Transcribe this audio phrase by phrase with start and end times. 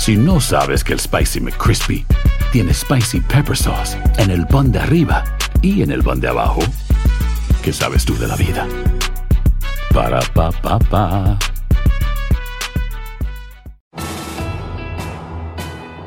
[0.00, 2.06] Si no sabes que el Spicy McCrispy
[2.52, 5.22] tiene Spicy Pepper Sauce en el pan de arriba
[5.60, 6.62] y en el pan de abajo,
[7.62, 8.66] ¿qué sabes tú de la vida?
[9.92, 11.38] Para, pa, pa, pa.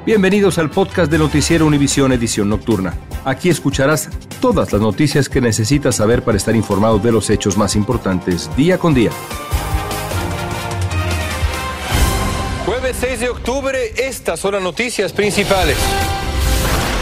[0.07, 2.95] Bienvenidos al podcast de Noticiero Univisión Edición Nocturna.
[3.25, 4.09] Aquí escucharás
[4.41, 8.79] todas las noticias que necesitas saber para estar informado de los hechos más importantes día
[8.79, 9.11] con día.
[13.23, 15.77] De octubre, estas son las noticias principales.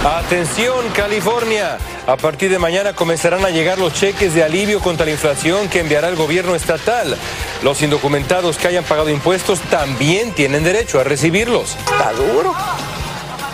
[0.06, 1.80] Atención, California.
[2.06, 5.80] A partir de mañana comenzarán a llegar los cheques de alivio contra la inflación que
[5.80, 7.18] enviará el gobierno estatal.
[7.64, 11.76] Los indocumentados que hayan pagado impuestos también tienen derecho a recibirlos.
[11.92, 12.54] Está duro.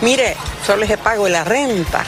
[0.02, 2.04] Mire, solo se pago la renta.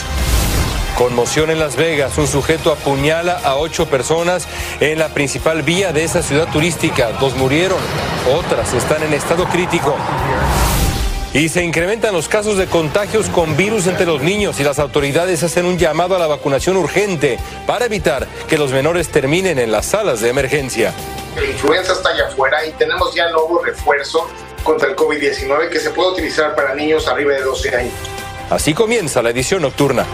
[1.01, 2.19] Conmoción en Las Vegas.
[2.19, 4.47] Un sujeto apuñala a ocho personas
[4.81, 7.13] en la principal vía de esa ciudad turística.
[7.13, 7.79] Dos murieron,
[8.37, 9.97] otras están en estado crítico.
[11.33, 15.43] Y se incrementan los casos de contagios con virus entre los niños y las autoridades
[15.43, 19.87] hacen un llamado a la vacunación urgente para evitar que los menores terminen en las
[19.87, 20.93] salas de emergencia.
[21.35, 24.29] La influenza está allá afuera y tenemos ya nuevo refuerzo
[24.63, 27.95] contra el COVID-19 que se puede utilizar para niños arriba de 12 años.
[28.51, 30.05] Así comienza la edición nocturna.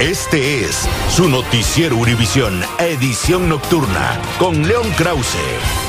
[0.00, 5.85] Este es su noticiero Univisión, edición nocturna, con León Krause.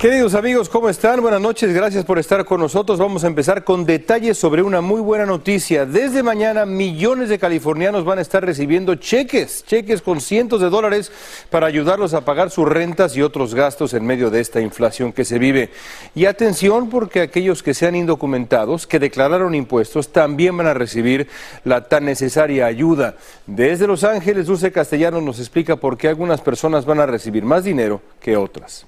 [0.00, 1.20] Queridos amigos, ¿cómo están?
[1.20, 2.98] Buenas noches, gracias por estar con nosotros.
[2.98, 5.84] Vamos a empezar con detalles sobre una muy buena noticia.
[5.84, 11.12] Desde mañana millones de californianos van a estar recibiendo cheques, cheques con cientos de dólares
[11.50, 15.26] para ayudarlos a pagar sus rentas y otros gastos en medio de esta inflación que
[15.26, 15.68] se vive.
[16.14, 21.28] Y atención porque aquellos que sean indocumentados, que declararon impuestos, también van a recibir
[21.62, 23.16] la tan necesaria ayuda.
[23.46, 27.64] Desde Los Ángeles, Dulce Castellanos nos explica por qué algunas personas van a recibir más
[27.64, 28.86] dinero que otras.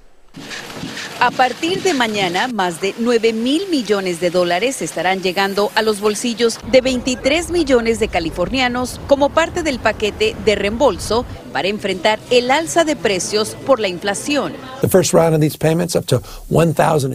[1.20, 6.00] A partir de mañana, más de 9 mil millones de dólares estarán llegando a los
[6.00, 12.50] bolsillos de 23 millones de californianos como parte del paquete de reembolso para enfrentar el
[12.50, 14.54] alza de precios por la inflación.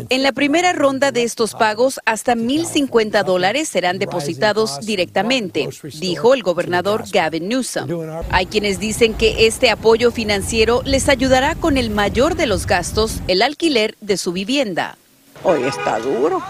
[0.09, 6.43] En la primera ronda de estos pagos, hasta 1.050 dólares serán depositados directamente, dijo el
[6.43, 7.87] gobernador Gavin Newsom.
[8.31, 13.21] Hay quienes dicen que este apoyo financiero les ayudará con el mayor de los gastos,
[13.27, 14.97] el alquiler de su vivienda.
[15.43, 16.41] Hoy está duro.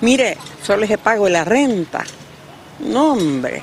[0.00, 2.04] Mire, solo se pago la renta.
[2.80, 3.62] No, hombre.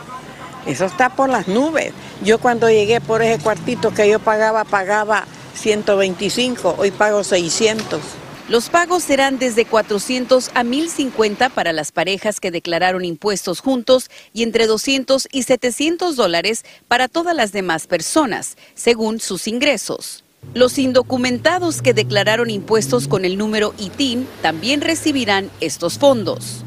[0.66, 1.94] Eso está por las nubes.
[2.24, 8.02] Yo cuando llegué por ese cuartito que yo pagaba, pagaba 125, hoy pago 600.
[8.48, 14.44] Los pagos serán desde 400 a 1050 para las parejas que declararon impuestos juntos y
[14.44, 20.24] entre 200 y 700 dólares para todas las demás personas, según sus ingresos.
[20.54, 26.64] Los indocumentados que declararon impuestos con el número ITIN también recibirán estos fondos.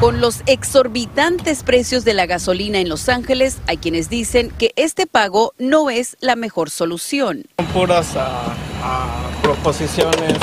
[0.00, 5.06] Con los exorbitantes precios de la gasolina en Los Ángeles, hay quienes dicen que este
[5.06, 7.44] pago no es la mejor solución.
[7.56, 10.34] Son puras ah, ah, proposiciones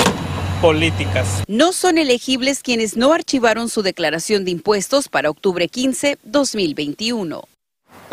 [0.60, 1.44] políticas.
[1.46, 7.44] No son elegibles quienes no archivaron su declaración de impuestos para octubre 15, 2021.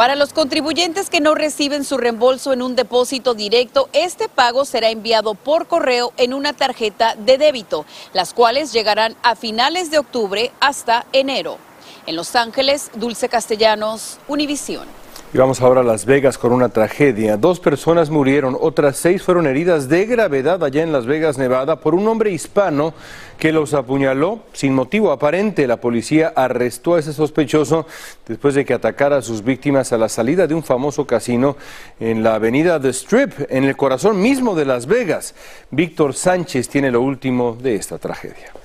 [0.01, 4.89] Para los contribuyentes que no reciben su reembolso en un depósito directo, este pago será
[4.89, 10.51] enviado por correo en una tarjeta de débito, las cuales llegarán a finales de octubre
[10.59, 11.59] hasta enero.
[12.07, 14.87] En Los Ángeles, Dulce Castellanos, Univisión.
[15.33, 17.37] Y vamos ahora a Las Vegas con una tragedia.
[17.37, 21.95] Dos personas murieron, otras seis fueron heridas de gravedad allá en Las Vegas, Nevada, por
[21.95, 22.93] un hombre hispano
[23.37, 25.67] que los apuñaló sin motivo aparente.
[25.67, 27.85] La policía arrestó a ese sospechoso
[28.27, 31.55] después de que atacara a sus víctimas a la salida de un famoso casino
[32.01, 35.33] en la avenida The Strip, en el corazón mismo de Las Vegas.
[35.69, 38.60] Víctor Sánchez tiene lo último de esta tragedia.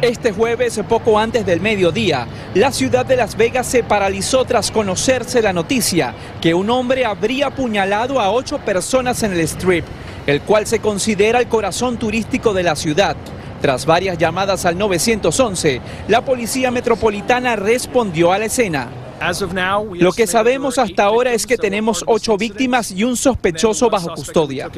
[0.00, 5.42] Este jueves, poco antes del mediodía, la ciudad de Las Vegas se paralizó tras conocerse
[5.42, 9.84] la noticia que un hombre habría apuñalado a ocho personas en el Strip,
[10.28, 13.16] el cual se considera el corazón turístico de la ciudad.
[13.60, 19.07] Tras varias llamadas al 911, la Policía Metropolitana respondió a la escena.
[19.94, 24.70] Lo que sabemos hasta ahora es que tenemos ocho víctimas y un sospechoso bajo custodia.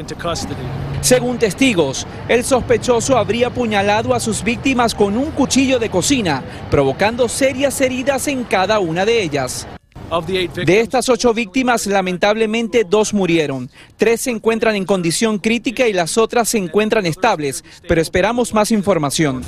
[1.01, 7.29] Según testigos, el sospechoso habría apuñalado a sus víctimas con un cuchillo de cocina, provocando
[7.29, 9.67] serias heridas en cada una de ellas.
[10.11, 13.71] De estas ocho víctimas, lamentablemente dos murieron.
[13.97, 18.73] Tres se encuentran en condición crítica y las otras se encuentran estables, pero esperamos más
[18.73, 19.45] información.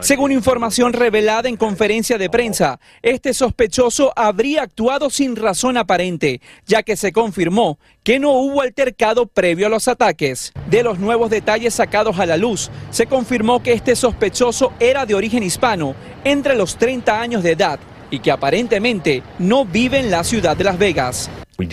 [0.00, 6.84] Según información revelada en conferencia de prensa, este sospechoso habría actuado sin razón aparente, ya
[6.84, 10.52] que se confirmó que no hubo altercado previo a los ataques.
[10.70, 15.16] De los nuevos detalles sacados a la luz, se confirmó que este sospechoso era de
[15.16, 17.80] origen hispano, entre los 30 años de edad
[18.10, 21.30] y que aparentemente no vive en la ciudad de Las Vegas.
[21.58, 21.64] Uh,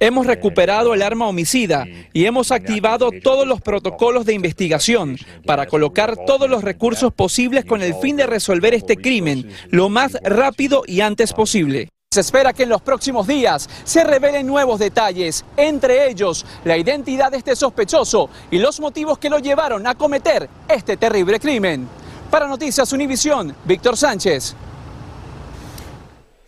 [0.00, 6.16] hemos recuperado el arma homicida y hemos activado todos los protocolos de investigación para colocar
[6.26, 11.00] todos los recursos posibles con el fin de resolver este crimen lo más rápido y
[11.00, 11.88] antes posible.
[12.10, 17.32] Se espera que en los próximos días se revelen nuevos detalles, entre ellos la identidad
[17.32, 21.88] de este sospechoso y los motivos que lo llevaron a cometer este terrible crimen.
[22.34, 24.56] Para Noticias Univisión, Víctor Sánchez.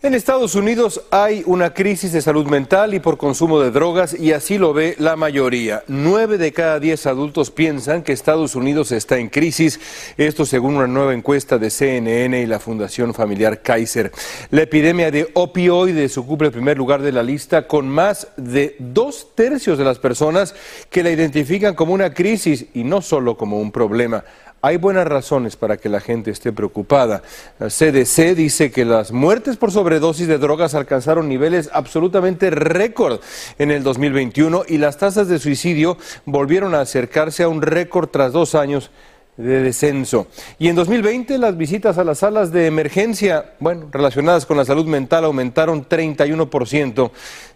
[0.01, 4.33] En Estados Unidos hay una crisis de salud mental y por consumo de drogas y
[4.33, 5.83] así lo ve la mayoría.
[5.87, 9.79] Nueve de cada diez adultos piensan que Estados Unidos está en crisis,
[10.17, 14.11] esto según una nueva encuesta de CNN y la Fundación Familiar Kaiser.
[14.51, 19.29] La epidemia de opioides ocupa el primer lugar de la lista con más de dos
[19.35, 20.53] tercios de las personas
[20.89, 24.25] que la identifican como una crisis y no solo como un problema.
[24.67, 27.23] Hay buenas razones para que la gente esté preocupada.
[27.57, 33.21] La CDC dice que las muertes por sobredosis de drogas alcanzaron niveles absolutamente récord
[33.59, 38.33] en el 2021 y las tasas de suicidio volvieron a acercarse a un récord tras
[38.33, 38.91] dos años
[39.37, 40.27] de descenso.
[40.59, 44.85] Y en 2020 las visitas a las salas de emergencia, bueno, relacionadas con la salud
[44.85, 47.11] mental aumentaron 31%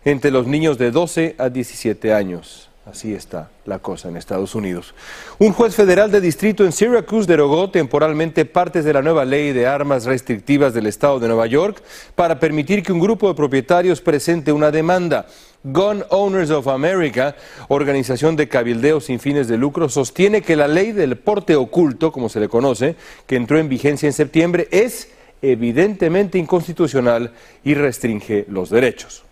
[0.06, 2.71] entre los niños de 12 a 17 años.
[2.84, 4.96] Así está la cosa en Estados Unidos.
[5.38, 9.68] Un juez federal de distrito en Syracuse derogó temporalmente partes de la nueva ley de
[9.68, 11.84] armas restrictivas del estado de Nueva York
[12.16, 15.28] para permitir que un grupo de propietarios presente una demanda.
[15.64, 17.36] Gun Owners of America,
[17.68, 22.30] organización de cabildeo sin fines de lucro, sostiene que la ley del porte oculto, como
[22.30, 22.96] se le conoce,
[23.28, 25.10] que entró en vigencia en septiembre, es
[25.44, 27.32] evidentemente inconstitucional
[27.64, 29.24] y restringe los derechos.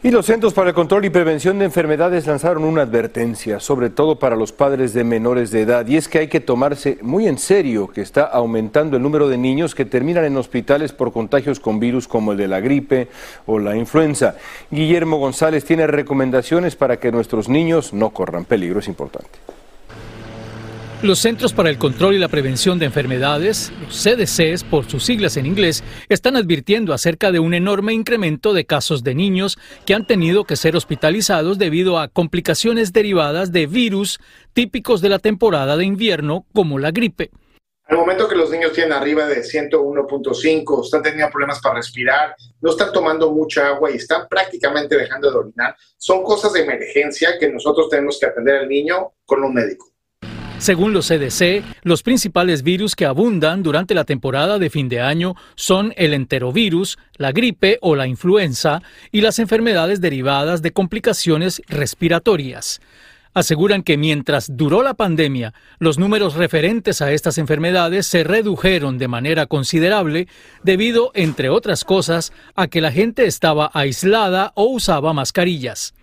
[0.00, 4.16] Y los Centros para el Control y Prevención de Enfermedades lanzaron una advertencia, sobre todo
[4.16, 7.36] para los padres de menores de edad, y es que hay que tomarse muy en
[7.36, 11.80] serio que está aumentando el número de niños que terminan en hospitales por contagios con
[11.80, 13.08] virus como el de la gripe
[13.44, 14.36] o la influenza.
[14.70, 19.57] Guillermo González tiene recomendaciones para que nuestros niños no corran peligro, es importante.
[21.00, 25.36] Los Centros para el Control y la Prevención de Enfermedades, los CDCs por sus siglas
[25.36, 30.08] en inglés, están advirtiendo acerca de un enorme incremento de casos de niños que han
[30.08, 34.18] tenido que ser hospitalizados debido a complicaciones derivadas de virus
[34.54, 37.30] típicos de la temporada de invierno como la gripe.
[37.84, 42.70] Al momento que los niños tienen arriba de 101.5, están teniendo problemas para respirar, no
[42.70, 47.48] están tomando mucha agua y están prácticamente dejando de orinar, son cosas de emergencia que
[47.48, 49.92] nosotros tenemos que atender al niño con un médico.
[50.58, 55.36] Según los CDC, los principales virus que abundan durante la temporada de fin de año
[55.54, 62.80] son el enterovirus, la gripe o la influenza y las enfermedades derivadas de complicaciones respiratorias.
[63.34, 69.06] Aseguran que mientras duró la pandemia, los números referentes a estas enfermedades se redujeron de
[69.06, 70.26] manera considerable
[70.64, 75.94] debido, entre otras cosas, a que la gente estaba aislada o usaba mascarillas.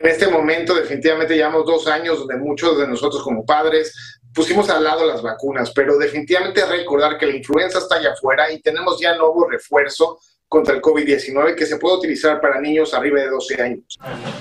[0.00, 4.82] En este momento definitivamente llevamos dos años donde muchos de nosotros como padres pusimos al
[4.82, 9.14] lado las vacunas, pero definitivamente recordar que la influenza está allá afuera y tenemos ya
[9.18, 13.98] nuevo refuerzo contra el COVID-19 que se puede utilizar para niños arriba de 12 años.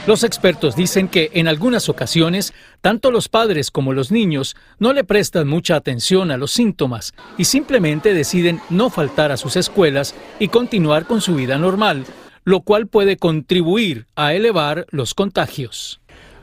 [0.07, 5.03] Los expertos dicen que en algunas ocasiones, tanto los padres como los niños no le
[5.03, 10.47] prestan mucha atención a los síntomas y simplemente deciden no faltar a sus escuelas y
[10.47, 12.05] continuar con su vida normal,
[12.43, 16.00] lo cual puede contribuir a elevar los contagios.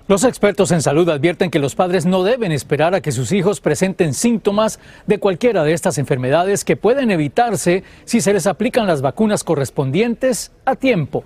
[0.09, 3.61] Los expertos en salud advierten que los padres no deben esperar a que sus hijos
[3.61, 9.03] presenten síntomas de cualquiera de estas enfermedades que pueden evitarse si se les aplican las
[9.03, 11.25] vacunas correspondientes a tiempo.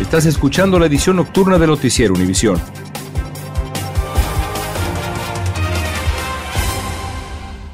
[0.00, 2.60] Estás escuchando la edición nocturna de Noticiero Univisión.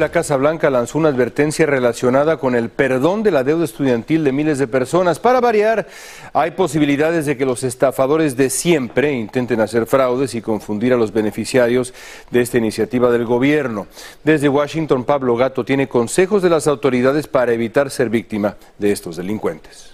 [0.00, 4.32] La Casa Blanca lanzó una advertencia relacionada con el perdón de la deuda estudiantil de
[4.32, 5.18] miles de personas.
[5.18, 5.86] Para variar,
[6.32, 11.12] hay posibilidades de que los estafadores de siempre intenten hacer fraudes y confundir a los
[11.12, 11.92] beneficiarios
[12.30, 13.88] de esta iniciativa del gobierno.
[14.24, 19.16] Desde Washington, Pablo Gato tiene consejos de las autoridades para evitar ser víctima de estos
[19.16, 19.90] delincuentes.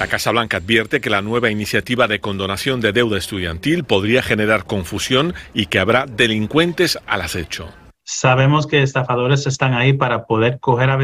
[0.00, 4.64] La Casa Blanca advierte que la nueva iniciativa de condonación de deuda estudiantil podría generar
[4.64, 7.68] confusión y que habrá delincuentes al acecho.
[8.14, 10.96] Sabemos que estafadores están ahí para poder coger a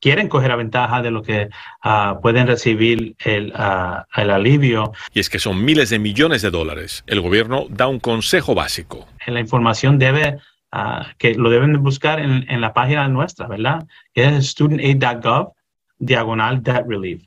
[0.00, 1.48] quieren coger a ventaja de lo que
[1.82, 4.92] ah, pueden recibir el, ah, el, alivio.
[5.14, 7.04] Y es que son miles de millones de dólares.
[7.06, 9.06] El gobierno da un consejo básico.
[9.26, 10.38] La información debe,
[10.72, 13.86] uh, que lo deben buscar en, en, la página nuestra, ¿verdad?
[14.12, 15.52] Que es studentaid.gov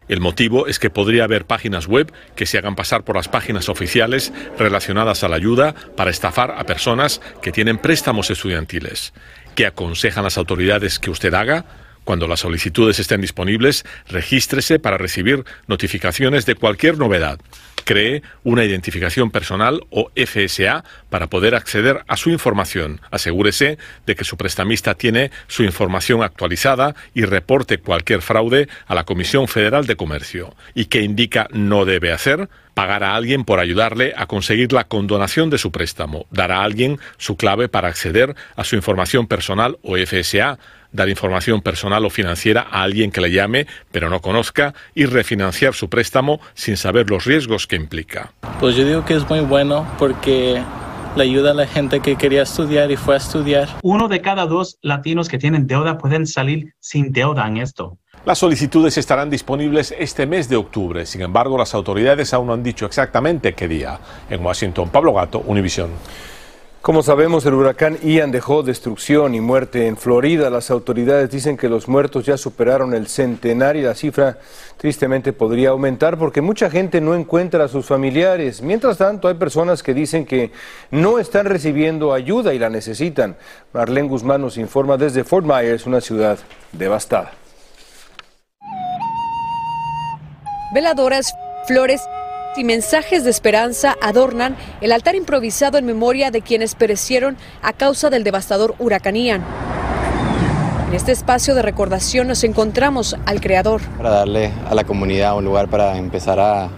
[0.07, 3.69] El motivo es que podría haber páginas web que se hagan pasar por las páginas
[3.69, 9.13] oficiales relacionadas a la ayuda para estafar a personas que tienen préstamos estudiantiles.
[9.55, 11.65] ¿Qué aconsejan las autoridades que usted haga?
[12.03, 17.39] Cuando las solicitudes estén disponibles, regístrese para recibir notificaciones de cualquier novedad.
[17.83, 23.01] Cree una identificación personal o FSA para poder acceder a su información.
[23.11, 29.03] Asegúrese de que su prestamista tiene su información actualizada y reporte cualquier fraude a la
[29.03, 30.55] Comisión Federal de Comercio.
[30.73, 32.49] ¿Y qué indica no debe hacer?
[32.73, 36.99] Pagar a alguien por ayudarle a conseguir la condonación de su préstamo, dar a alguien
[37.17, 40.57] su clave para acceder a su información personal o FSA,
[40.91, 45.73] dar información personal o financiera a alguien que le llame pero no conozca y refinanciar
[45.73, 48.31] su préstamo sin saber los riesgos que implica.
[48.59, 50.61] Pues yo digo que es muy bueno porque
[51.15, 53.69] le ayuda a la gente que quería estudiar y fue a estudiar.
[53.83, 57.97] Uno de cada dos latinos que tienen deuda pueden salir sin deuda en esto.
[58.25, 61.05] Las solicitudes estarán disponibles este mes de octubre.
[61.05, 63.99] Sin embargo, las autoridades aún no han dicho exactamente qué día.
[64.29, 65.89] En Washington, Pablo Gato, Univisión.
[66.81, 70.49] Como sabemos, el huracán Ian dejó destrucción y muerte en Florida.
[70.49, 74.37] Las autoridades dicen que los muertos ya superaron el centenar y la cifra
[74.77, 78.61] tristemente podría aumentar porque mucha gente no encuentra a sus familiares.
[78.61, 80.51] Mientras tanto, hay personas que dicen que
[80.91, 83.35] no están recibiendo ayuda y la necesitan.
[83.73, 86.39] Marlene Guzmán nos informa desde Fort Myers, una ciudad
[86.71, 87.42] devastada.
[90.73, 92.01] Veladoras, flores
[92.55, 98.09] y mensajes de esperanza adornan el altar improvisado en memoria de quienes perecieron a causa
[98.09, 99.15] del devastador huracán.
[99.15, 99.43] En
[100.93, 103.81] este espacio de recordación nos encontramos al Creador.
[103.97, 106.69] Para darle a la comunidad un lugar para empezar a,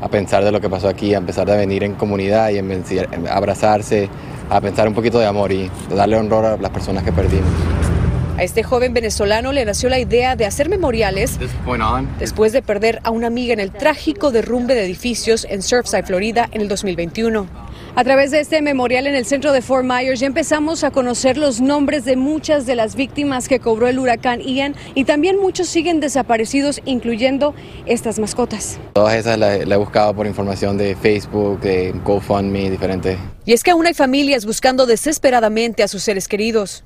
[0.00, 3.34] a pensar de lo que pasó aquí, a empezar a venir en comunidad y a
[3.34, 4.08] abrazarse,
[4.48, 7.50] a pensar un poquito de amor y darle honor a las personas que perdimos.
[8.38, 11.38] A este joven venezolano le nació la idea de hacer memoriales
[12.18, 16.48] después de perder a una amiga en el trágico derrumbe de edificios en Surfside, Florida,
[16.52, 17.46] en el 2021.
[17.94, 21.36] A través de este memorial en el centro de Fort Myers ya empezamos a conocer
[21.36, 25.68] los nombres de muchas de las víctimas que cobró el huracán Ian y también muchos
[25.68, 28.80] siguen desaparecidos, incluyendo estas mascotas.
[28.94, 33.18] Todas esas las he buscado por información de Facebook, de GoFundMe, diferentes.
[33.44, 36.84] Y es que aún hay familias buscando desesperadamente a sus seres queridos.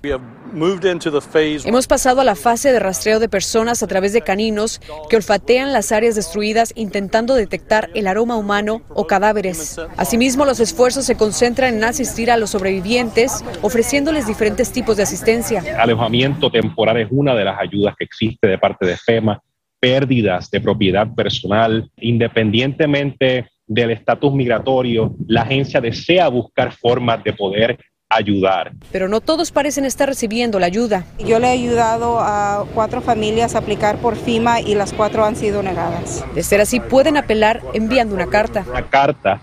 [1.64, 5.72] Hemos pasado a la fase de rastreo de personas a través de caninos que olfatean
[5.74, 9.78] las áreas destruidas intentando detectar el aroma humano o cadáveres.
[9.98, 15.62] Asimismo, los esfuerzos se concentran en asistir a los sobrevivientes, ofreciéndoles diferentes tipos de asistencia.
[15.78, 19.42] Alojamiento temporal es una de las ayudas que existe de parte de FEMA.
[19.78, 27.78] Pérdidas de propiedad personal, independientemente del estatus migratorio, la agencia desea buscar formas de poder
[28.08, 28.72] ayudar.
[28.92, 31.04] Pero no todos parecen estar recibiendo la ayuda.
[31.18, 35.36] Yo le he ayudado a cuatro familias a aplicar por FIMA y las cuatro han
[35.36, 36.24] sido negadas.
[36.34, 38.64] De ser así, pueden apelar enviando una carta.
[38.68, 39.40] Una carta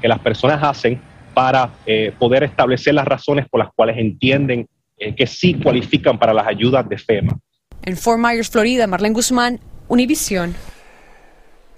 [0.00, 1.00] que las personas hacen
[1.32, 4.68] para eh, poder establecer las razones por las cuales entienden
[4.98, 7.38] eh, que sí cualifican para las ayudas de FEMA.
[7.84, 10.54] En Fort Myers, Florida, Marlene Guzmán, Univisión.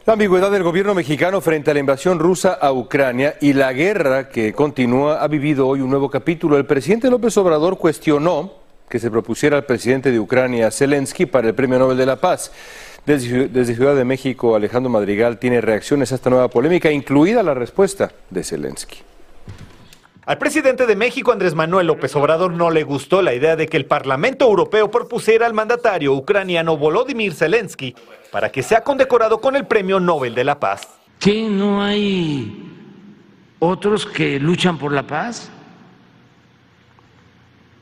[0.06, 4.28] La ambigüedad del gobierno mexicano frente a la invasión rusa a Ucrania y la guerra
[4.28, 6.56] que continúa ha vivido hoy un nuevo capítulo.
[6.56, 8.52] El presidente López Obrador cuestionó
[8.88, 12.52] que se propusiera al presidente de Ucrania, Zelensky, para el Premio Nobel de la Paz.
[13.04, 17.54] Desde, desde, Ciudad de México, Alejandro Madrigal tiene reacciones a esta nueva polémica, incluida la
[17.54, 18.98] respuesta de Zelensky.
[20.26, 23.76] Al presidente de México, Andrés Manuel López Obrador, no le gustó la idea de que
[23.76, 27.94] el Parlamento Europeo propusiera al mandatario ucraniano Volodymyr Zelensky
[28.32, 30.88] para que sea condecorado con el Premio Nobel de la Paz.
[31.20, 32.60] ¿Que no hay
[33.60, 35.48] otros que luchan por la paz?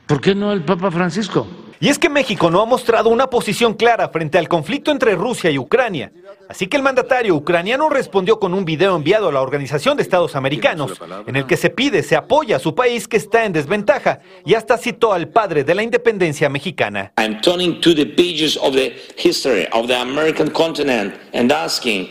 [0.06, 1.46] ¿Por qué no el Papa Francisco?
[1.80, 5.50] Y es que México no ha mostrado una posición clara frente al conflicto entre Rusia
[5.50, 6.12] y Ucrania.
[6.48, 10.36] Así que el mandatario ucraniano respondió con un video enviado a la Organización de Estados
[10.36, 10.92] Americanos,
[11.26, 14.54] en el que se pide se apoya a su país que está en desventaja y
[14.54, 17.12] hasta citó al padre de la independencia mexicana.
[17.18, 22.08] I'm turning to the pages of the history of the American continent and asking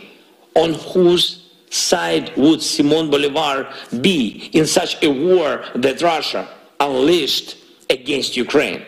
[0.54, 3.68] on whose side would Simón Bolívar
[4.00, 6.46] be in such a war that Russia
[6.80, 7.56] unleashed
[7.90, 8.82] against Ukraine?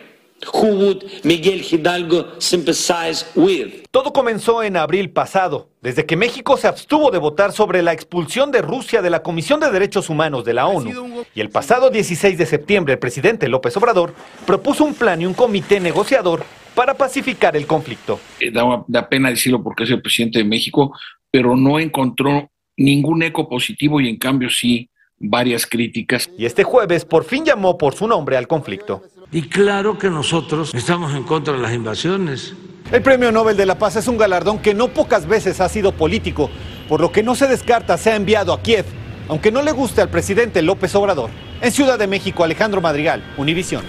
[0.53, 3.85] Who would Miguel Hidalgo sympathize with?
[3.91, 8.51] Todo comenzó en abril pasado, desde que México se abstuvo de votar sobre la expulsión
[8.51, 11.25] de Rusia de la Comisión de Derechos Humanos de la ONU.
[11.33, 14.13] Y el pasado 16 de septiembre el presidente López Obrador
[14.45, 16.43] propuso un plan y un comité negociador
[16.75, 18.19] para pacificar el conflicto.
[18.39, 20.93] Eh, da, da pena decirlo porque es el presidente de México,
[21.31, 26.29] pero no encontró ningún eco positivo y en cambio sí varias críticas.
[26.37, 29.01] Y este jueves por fin llamó por su nombre al conflicto.
[29.31, 32.53] Y claro que nosotros estamos en contra de las invasiones.
[32.91, 35.91] El Premio Nobel de la Paz es un galardón que no pocas veces ha sido
[35.91, 36.49] político,
[36.87, 38.85] por lo que no se descarta sea enviado a Kiev,
[39.27, 41.29] aunque no le guste al presidente López Obrador.
[41.59, 43.83] En Ciudad de México, Alejandro Madrigal, Univisión.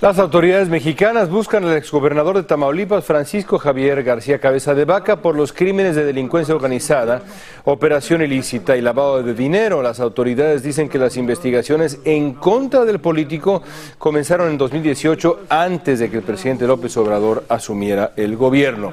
[0.00, 5.36] Las autoridades mexicanas buscan al exgobernador de Tamaulipas, Francisco Javier García Cabeza de Vaca, por
[5.36, 7.22] los crímenes de delincuencia organizada,
[7.64, 9.82] operación ilícita y lavado de dinero.
[9.82, 13.62] Las autoridades dicen que las investigaciones en contra del político
[13.96, 18.92] comenzaron en 2018, antes de que el presidente López Obrador asumiera el gobierno.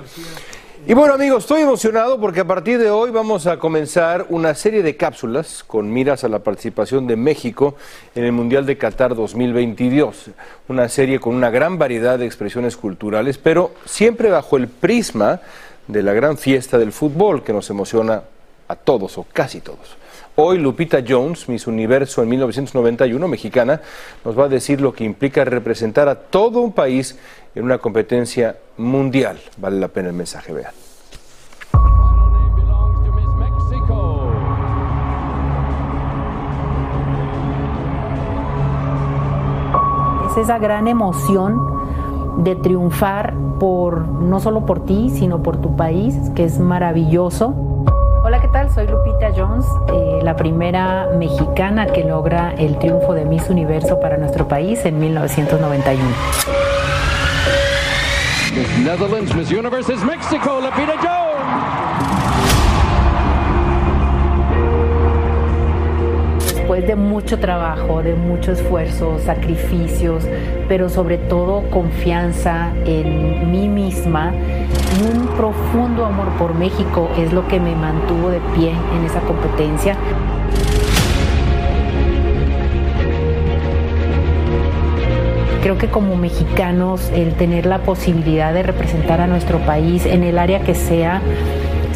[0.87, 4.81] Y bueno amigos, estoy emocionado porque a partir de hoy vamos a comenzar una serie
[4.81, 7.75] de cápsulas con miras a la participación de México
[8.15, 10.31] en el Mundial de Qatar 2022.
[10.69, 15.41] Una serie con una gran variedad de expresiones culturales, pero siempre bajo el prisma
[15.87, 18.23] de la gran fiesta del fútbol que nos emociona
[18.67, 20.00] a todos o casi todos.
[20.35, 23.81] Hoy Lupita Jones, Miss Universo en 1991, mexicana,
[24.23, 27.19] nos va a decir lo que implica representar a todo un país
[27.53, 29.41] en una competencia mundial.
[29.57, 30.71] Vale la pena el mensaje, vean.
[40.31, 46.15] Es esa gran emoción de triunfar por no solo por ti, sino por tu país,
[46.35, 47.70] que es maravilloso.
[48.23, 48.71] Hola, ¿qué tal?
[48.71, 54.15] Soy Lupita Jones, eh, la primera mexicana que logra el triunfo de Miss Universo para
[54.17, 56.03] nuestro país en 1991.
[58.83, 61.31] Netherlands Miss Universe is Mexico, Lupita Jones.
[66.53, 70.27] Después de mucho trabajo, de mucho esfuerzo, sacrificios,
[70.67, 74.31] pero sobre todo confianza en mí misma
[74.99, 79.95] un profundo amor por México es lo que me mantuvo de pie en esa competencia.
[85.61, 90.39] Creo que como mexicanos el tener la posibilidad de representar a nuestro país en el
[90.39, 91.21] área que sea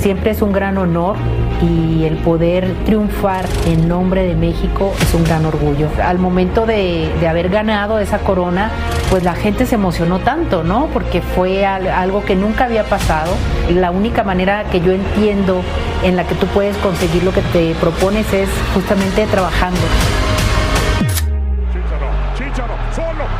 [0.05, 1.15] siempre es un gran honor
[1.63, 5.89] y el poder triunfar en nombre de México es un gran orgullo.
[5.99, 8.69] Al momento de, haber ganado esa corona,
[9.09, 10.89] pues la gente se emocionó tanto, ¿no?
[10.93, 13.33] Porque fue algo que nunca había pasado.
[13.73, 15.63] La única manera que yo entiendo
[16.03, 19.81] en la que tú puedes conseguir lo que te propones es justamente trabajando.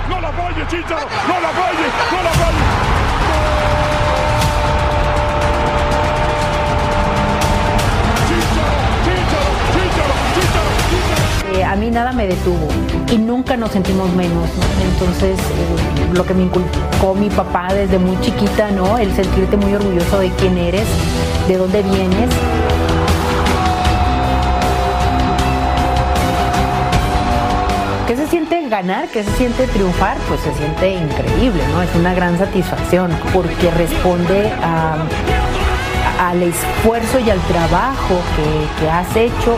[0.10, 2.75] no la falle, Chicharo, no la falle, no la.
[11.96, 12.68] Nada me detuvo
[13.10, 14.50] y nunca nos sentimos menos.
[14.50, 14.84] ¿no?
[14.92, 18.98] Entonces, eh, lo que me inculcó mi papá desde muy chiquita, ¿no?
[18.98, 20.86] El sentirte muy orgulloso de quién eres,
[21.48, 22.30] de dónde vienes.
[28.08, 29.08] ¿Qué se siente ganar?
[29.08, 30.18] ¿Qué se siente triunfar?
[30.28, 31.82] Pues se siente increíble, ¿no?
[31.82, 34.52] Es una gran satisfacción porque responde
[36.20, 38.20] al esfuerzo y al trabajo
[38.82, 39.58] que has hecho.